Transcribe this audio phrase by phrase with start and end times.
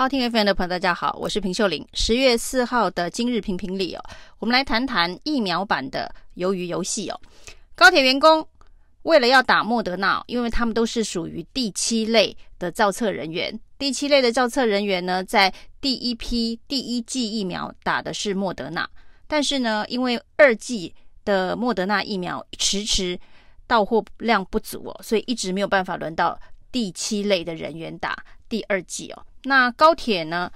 [0.00, 1.86] 好听 FM 的朋友，大家好，我是平秀玲。
[1.92, 4.02] 十月四号的今日评评里哦，
[4.38, 7.20] 我们来谈谈疫苗版的鱿鱼游戏哦。
[7.74, 8.48] 高铁员工
[9.02, 13.60] 为了要打莫德纳，因为他们都是属于第七类的造册人员。
[13.76, 15.52] 第七类的造册人员呢，在
[15.82, 18.88] 第一批第一剂疫苗打的是莫德纳，
[19.26, 20.94] 但是呢，因为二剂
[21.26, 23.20] 的莫德纳疫苗迟迟
[23.66, 26.40] 到货量不足哦，所以一直没有办法轮到
[26.72, 28.16] 第七类的人员打
[28.50, 29.24] 第二季哦。
[29.44, 30.52] 那高铁呢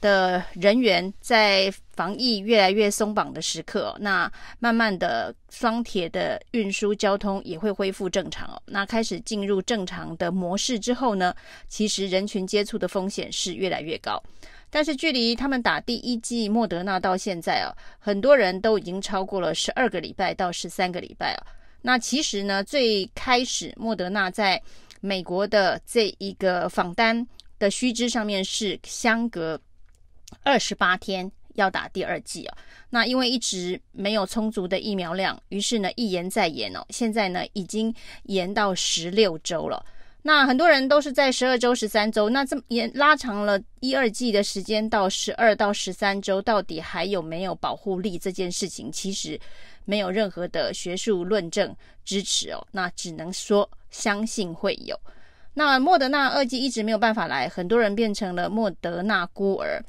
[0.00, 8.60] 的人员在防疫越来越松绑的时刻，那慢慢的双铁的运输交通也会恢复正常哦。
[8.66, 11.34] 那开始进入正常的模式之后呢，
[11.68, 14.22] 其实人群接触的风险是越来越高。
[14.68, 21.46] 但是距离他们打第一剂莫德纳到现在啊，很多人都已经超过了十二个礼拜到十三个礼拜了。
[21.82, 24.60] 那其实呢，最开始莫德纳在
[25.06, 27.26] 美国的这一个访单。
[27.58, 29.58] 的须知上面是相隔
[30.42, 32.54] 二十八天要打第二剂哦，
[32.90, 37.90] 那因为一直没有充足的疫苗量，于是呢一延再延哦，现在呢已经
[38.24, 39.82] 延到十六周了。
[40.20, 48.18] 那很多人都是在十二周、十三周，那这么延拉长了一二季的时间到十二到十三周，到底还有没有保护力？
[48.18, 49.40] 这件事情其实
[49.86, 53.66] 没有任何的学术论证支持哦，那只能说
[53.96, 54.94] 相信会有。
[55.54, 59.82] 那莫德纳二剂一直没有办法来，很多人变成了莫德纳孤儿。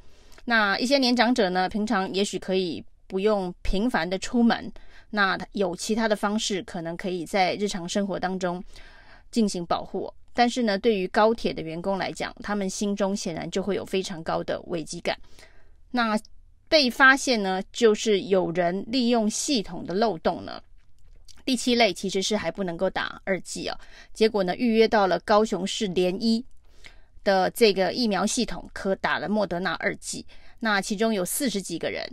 [0.45, 4.71] 那一些年长者呢，平常也许可以不用频繁的出门，
[5.09, 8.63] 那有其他的方式，可能可以在日常生活当中
[9.29, 10.09] 进行保护。
[10.33, 15.17] 但是呢，对于高铁的员工来讲，他们心中显然就会有非常高的危机感。
[15.91, 16.17] 那
[16.69, 20.61] 被发现呢，就是有人利用系统的漏洞呢。
[21.47, 23.79] 第七类其实是还不能够打二剂哦，
[24.13, 26.43] 结果呢，预约到了高雄市联医
[27.23, 30.25] 的这个疫苗系统，可打了莫德纳二剂。
[30.59, 32.05] 那其中有四十几个人，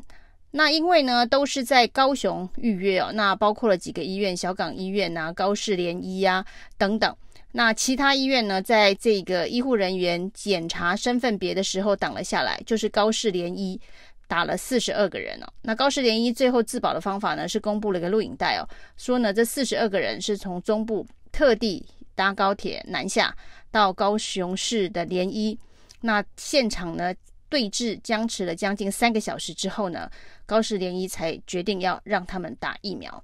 [0.52, 6.46] 那因为呢都是在高雄预约哦，那包括了几个医院，小港医院啊、高市联医啊
[6.78, 7.16] 等等。
[7.50, 13.80] 那其他医院呢，在这个医护人员检查身份别的时候挡了下来，就是高市联医。
[14.26, 23.36] 打了四十二个人哦，那高市联医最后自保的方法呢，是公布了一个录影带哦，说呢这四十二个人是从中部特地搭高铁南下
[23.70, 25.58] 到高雄市的联医，
[26.00, 27.14] 那现场呢
[27.48, 30.10] 对峙僵持了将近三个小时之后呢，
[30.46, 33.22] 高市联医才决定要让他们打疫苗。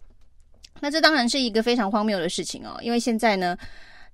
[0.81, 3.57] 那这当然是一个非常荒谬的事情哦，因为现在呢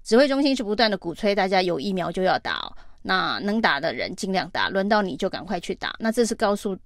[0.03, 2.73] 指挥中心是不断的鼓吹大家有疫苗就要打哦。
[3.07, 5.95] 那能打的人尽量打，轮到你就赶快去打。
[6.01, 6.77] 那这是告诉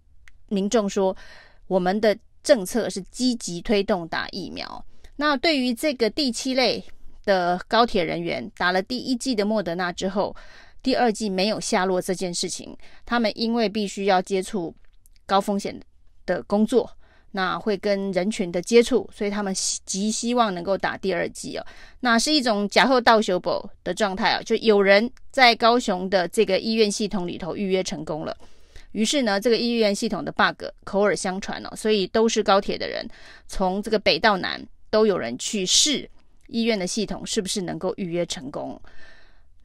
[0.48, 1.16] 民众说，
[1.66, 4.84] 我们的政策是积极推动打疫苗。
[5.16, 6.84] 那对于这个第七类
[7.25, 10.36] 的高铁人员，打了第一剂的莫德纳之后，
[10.82, 12.76] 第二剂没有下落这件事情，
[13.06, 14.75] 他们因为必须要接触
[15.26, 15.80] 高风险
[16.26, 16.91] 的工作。
[17.32, 19.54] 那会跟人群的接触，所以他们
[19.84, 21.64] 极希望能够打第二剂哦。
[22.00, 28.36] 那是一种假后倒修补的状态啊，就有人在高雄的这个医院系统里头预约成功了，
[28.92, 33.08] 于是呢，这个医院系统的 bug 口耳相传哦，所以都是高铁的人，
[33.47, 34.60] 从这个北到南
[34.91, 36.10] 都有人去试
[36.48, 38.80] 医院的系统是不是能够预约成功。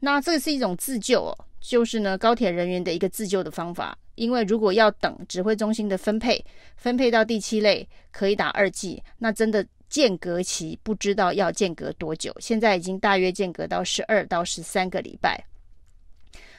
[0.00, 3.98] 那这是一种自救哦，就是呢高铁人员的一个自救的方法。
[4.16, 6.44] 因为如果要等指挥中心的分配，
[6.76, 12.34] 分配到第七类可以打二剂，那真的间隔期不知道要间隔多久。
[12.40, 15.44] 现在已经大约间隔到十二到十三个礼拜。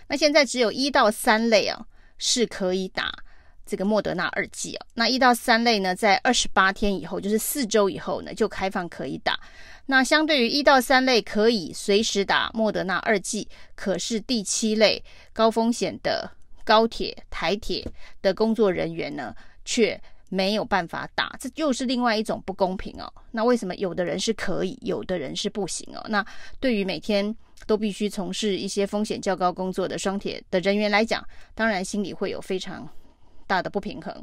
[0.08, 1.86] 那现在只有一到三类啊
[2.18, 3.12] 是可以打
[3.66, 4.86] 这个莫德纳二剂啊。
[4.94, 9.38] 那一到三类呢，在二十八天以后，就是四周以后呢，就开放可以打。
[9.88, 15.04] 那相对于一到三类可以随时打莫德纳二剂，可是第七类
[15.34, 16.37] 高风险的。
[16.68, 17.82] 高铁、台铁
[18.22, 19.34] 的工作人员呢，
[19.64, 19.98] 却
[20.28, 23.10] 没有办法打，这又是另外一种不公平哦。
[23.32, 26.06] 那为什么有的人是可以，有的人是不行哦？
[26.10, 26.26] 那
[26.60, 27.34] 对于每天
[27.66, 31.26] 都必须从事一些风险较高工作的双铁的人员来讲，
[31.56, 32.86] 当然心里会有非常
[33.48, 34.14] 大的不平衡。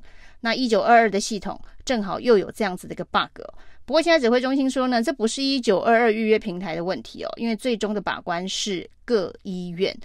[0.40, 3.40] 那一九二二的系统正好又有这样子的一个 bug。
[3.86, 9.96] 不过现在指挥中心说呢，这不是一九二二预约平台的问题哦，因为最终的把关是各医院。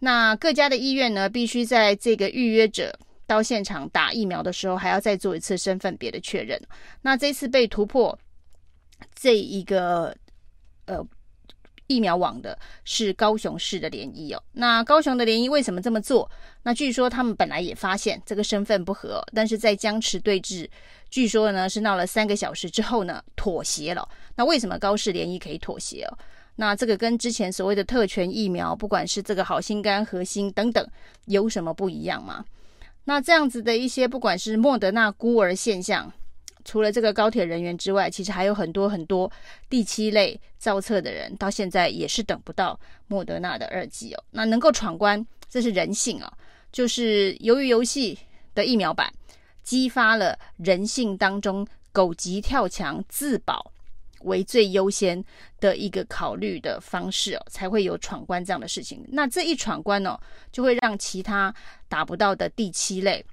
[0.00, 6.60] 那各家的医院呢，必须在这个预约者到现场打疫苗的时候，还要再做一次身份别的确认。
[7.02, 8.18] 那这次被突破
[9.14, 10.16] 这一个
[10.86, 11.06] 呃
[11.86, 14.42] 疫苗网的是高雄市的联医哦。
[14.52, 16.30] 那高雄的联医为什么这么做？
[16.62, 20.68] 那据说他们本来也发现这个身份不合，但是在僵持对峙，
[21.10, 24.08] 据说呢是闹了三个小时之后呢妥协了。
[24.36, 26.18] 那为什么高市联医可以妥协哦？
[26.56, 30.86] 那这个跟之前所谓的特权疫苗，不管是这个好心肝、核心等等，
[31.26, 32.44] 有什么不一样吗？
[33.04, 36.12] 那这样子的一些，不管是莫德纳孤儿现象，
[36.64, 39.30] 除了这个高铁人员之外，其实还有很多很多
[39.70, 44.22] 第七类造册的人，到现在也是等不到莫德纳的二剂哦。
[44.32, 46.30] 那能够闯关，这是人性哦，
[46.70, 48.18] 就是鱿鱼游戏
[48.54, 49.10] 的疫苗版，
[49.62, 53.72] 激发了人性当中狗急跳墙、自保
[54.20, 55.22] 为最优先
[55.60, 59.04] 的一个考虑的方式哦，才会有闯关这样的事情。
[59.08, 60.18] 那这一闯关哦，
[60.52, 61.54] 就会让其他
[61.88, 63.24] 打不到的第七类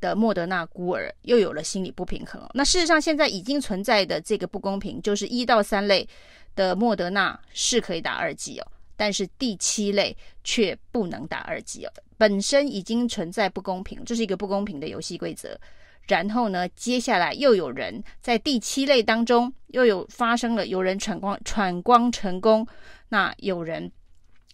[0.00, 2.46] 的莫德纳孤儿又有了心理不平衡。
[2.54, 6.06] 那事实上，现在已经存在的这个不公平，就是一到三类
[6.54, 8.66] 的莫德纳是可以打二剂哦，
[8.96, 11.92] 但是第七类却不能打二剂哦。
[12.18, 15.58] 本身已经存在不公平，这是一个不公平的游戏规则。
[16.06, 22.66] 然后呢，接下来又有人在第七类当中又有发生了，有人闯关闯关成功，
[23.08, 23.90] 那有人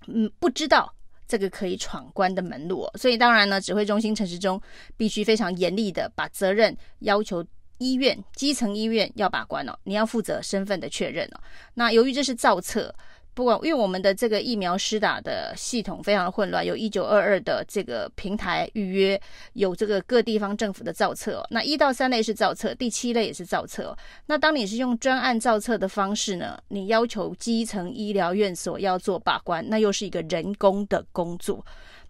[0.06, 0.94] 嗯不知道
[1.28, 4.60] 这个可以闯关的门路，所以当然呢，指挥中心陈时中
[4.96, 7.44] 必须非常严厉的把责任要求
[7.78, 11.40] 医院基层医院要把关哦，你要负责身份的确认哦。
[11.75, 12.94] 那由于这是造册。
[13.34, 19.20] 不管，因为我们的这个疫苗施打的系统非常的混乱，有一九二二的这个平台预约，
[19.55, 21.43] 有这个各地方政府的造册。
[21.50, 23.96] 那一到三类是造册，第七类也是造册。
[24.26, 31.64] 那当你是用专案造册的方式呢，你要求基层医疗院所要做把关，那又是一个人工的工作。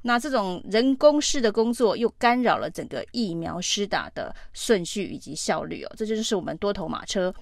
[0.05, 7.33] 那这种人工式的工作又干扰了整个疫苗施打的顺序以及效率哦，这就是我们多头马车、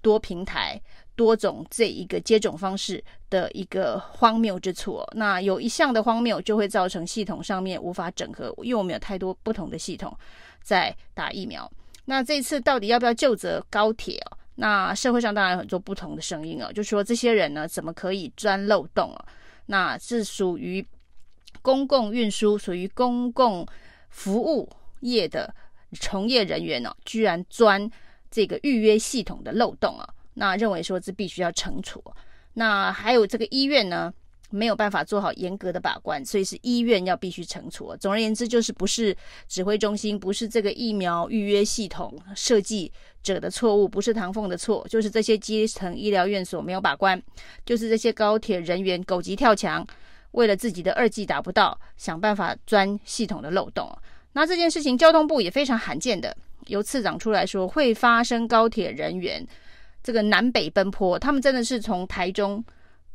[0.00, 0.80] 多平台。
[1.16, 10.16] 多种这一个接种方式的一个荒谬之处哦，那有一项的荒谬就会造成系统上面无法整合，因为我们有太多不同的系统
[10.62, 11.70] 在打疫苗。
[12.06, 14.38] 那这次到底要不要就责高铁哦？
[14.56, 19.24] 那社会上当然有很多不同的声音哦，就说这些人呢怎么可以钻漏洞哦？
[19.66, 20.86] 那是属于
[21.62, 23.66] 公共运输、属于公共
[24.10, 24.68] 服务
[25.00, 25.52] 业的
[25.98, 27.90] 从业人员哦，居然钻
[28.30, 30.08] 这个预约系统的漏洞啊！
[30.34, 32.02] 那认为说这必须要惩处，
[32.54, 34.12] 那还有这个医院呢，
[34.50, 37.96] 没有办法做好严格的把关，所以是医院要必须惩处。
[37.98, 39.16] 总而言之，就是不是
[39.48, 42.92] 指挥中心，不是这个疫苗预约系统设计
[43.22, 47.20] 者的错误，不是唐凤的错，就是这些基层医疗院所没有把关，
[47.64, 49.86] 就是这些高铁人员狗急跳墙，
[50.32, 53.88] 为了自己的二剂打不到，想办法钻系统的漏洞。
[54.32, 59.46] 那这件事情，交通部也非常罕见的由次长出来说，会发生高铁人员。
[60.04, 62.62] 这个南北奔波，他们真的是从台中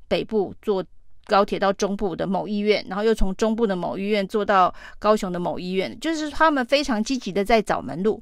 [0.07, 0.83] 北部坐
[1.25, 8.19] 高铁到中部的某医院，然后又从中部的某医院坐到高雄的某医院，就是他们非常积极的在找门路，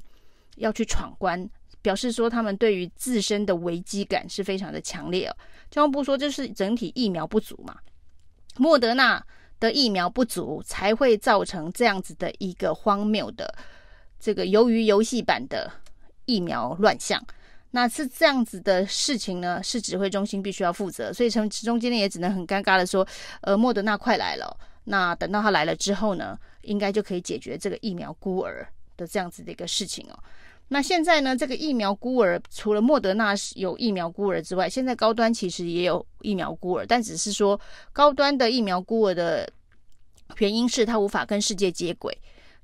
[0.56, 1.48] 要去闯关，
[1.80, 5.34] 表示说他们对于自身的危机感是非常的强烈哦。
[5.70, 7.74] 交通部说，这是整体疫苗不足嘛，
[8.58, 9.24] 莫德纳
[9.58, 13.54] 的疫苗不足才会造成这样子的一个荒谬的
[14.20, 15.72] 这个鱿鱼游戏版的
[16.26, 17.18] 疫苗乱象。
[17.70, 23.06] 那是这样子的事情呢，是指挥中心必须要负责，所以陈时中今天也只能很尴尬的说，
[23.42, 28.66] 呃，莫德纳快来了，那等到他来了之后呢，应该就可以解决这个疫苗孤儿
[28.96, 30.18] 的这样子的一个事情哦。
[30.68, 37.58] 那现在呢，这个疫苗孤儿除了莫德纳有疫苗孤儿之外，现在高端其实也有疫苗孤儿，但只是说
[37.92, 39.50] 高端的疫苗孤儿的
[40.38, 42.16] 原因是它无法跟世界接轨。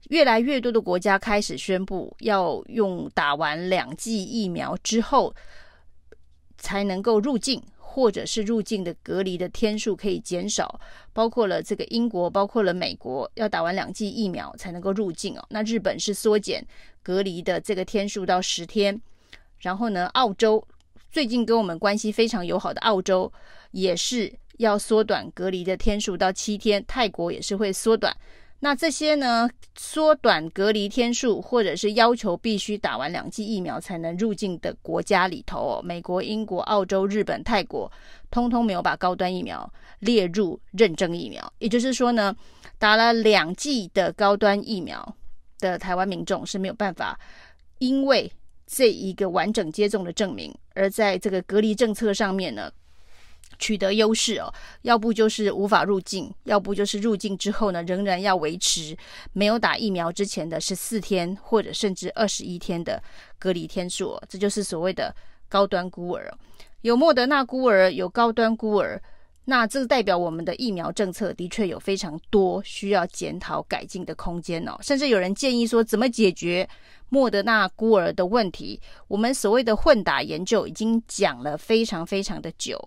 [0.09, 5.34] 越来越多的国家开始宣布要用打完两剂疫苗之后
[6.58, 10.81] 才能够入境，或者是入境的隔离的天数可以减少，
[11.13, 15.44] 包括了这个英国，包括了美国，要打完两剂疫苗才能够入境哦。
[15.51, 16.67] 那日本是缩减
[17.03, 19.01] 隔离的这个天数到十天，
[19.58, 20.67] 然后呢，澳洲
[21.11, 23.32] 最近跟我们关系非常友好的澳洲
[23.70, 28.15] 也是要缩短隔离的天数到七天，泰国也是会缩短。
[28.65, 37.93] 那这些呢，缩短隔离天数，或者是要求必须打完两剂疫苗才能入境的国家里头哦，美国、英国、澳洲、日本、泰国，
[38.31, 41.53] 通通没有把高端疫苗列入认证疫苗。
[41.59, 42.35] 也就是说呢，
[42.79, 45.15] 打了两剂的高端疫苗
[45.59, 47.21] 的台湾民众是没有办法，
[47.81, 48.33] 因为
[48.67, 52.73] 这一个完整接种的证明，而在这个隔离政策上面呢，
[53.58, 58.96] 取得优势哦，要不就是无法入境，要不就是入境之后呢，仍然要维持
[59.32, 63.03] 没有打疫苗之前的十四天或者甚至二十一天的
[63.39, 65.15] 隔离天数哦，这就是所谓的
[65.49, 66.32] 高端孤儿。
[66.82, 69.01] 有莫德纳孤儿，有高端孤儿，
[69.46, 74.77] 那这代表我们的疫苗政策的确有非常多需要检讨改进的空间哦。
[74.82, 76.69] 甚至有人建议说，怎么解决
[77.08, 78.81] 莫德纳孤儿的问题？
[79.08, 82.79] 我们所谓的混打研究已经讲了非常非常的久。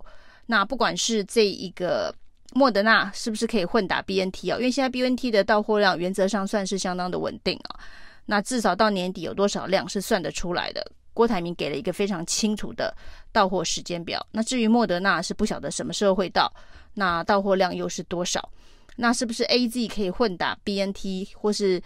[0.47, 2.11] 那不管是这一个
[2.53, 4.57] 莫德纳是不是可以混打 BNT 啊？
[4.57, 7.79] 因为现在 BNT 的到货量原则上算是相当的稳定啊。
[8.25, 10.91] 那至少到年底有多少量是算得出来的。
[11.13, 12.95] 郭台铭给了一个非常清楚的
[13.31, 14.25] 到货时间表。
[14.31, 16.51] 那至于莫德纳是不晓得什么时候会到，
[16.93, 18.49] 那到货量又是多少？
[18.95, 21.81] 那是不是 AZ 可以混打 BNT，或是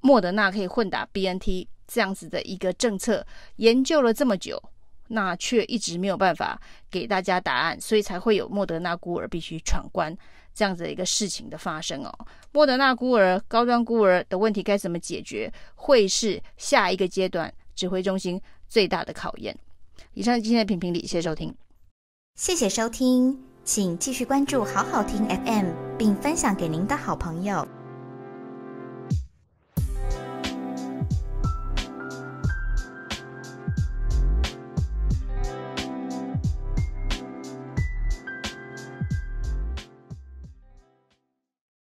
[0.00, 3.26] 莫德纳可以混打 BNT 这样子的一个政策？
[3.56, 4.62] 研究了这么久，
[5.10, 10.16] 那却一直没有办法给大家答案，所以才会有莫德纳孤儿必须闯关
[10.54, 12.12] 这样子的一个事情的发生哦。
[12.52, 19.56] 莫德纳孤儿、高端孤儿的问题该怎么解决，会是下一个阶段指挥中心最大的考验。
[20.14, 21.54] 以上今天的评评理，谢谢收听，
[22.36, 25.66] 谢谢收听，请继续关注好好听 FM，
[25.98, 27.79] 并分享给您的好朋友。